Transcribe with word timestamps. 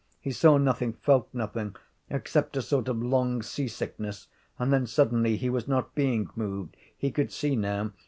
He 0.19 0.31
saw 0.31 0.57
nothing, 0.57 0.93
felt 0.93 1.31
nothing, 1.31 1.75
except 2.09 2.57
a 2.57 2.63
sort 2.63 2.87
of 2.87 3.03
long 3.03 3.43
sea 3.43 3.67
sickness, 3.67 4.29
and 4.57 4.73
then 4.73 4.87
suddenly 4.87 5.37
he 5.37 5.51
was 5.51 5.67
not 5.67 5.93
being 5.93 6.27
moved. 6.35 6.75
He 6.97 7.11
could 7.11 7.31
see 7.31 7.55
now. 7.55 7.91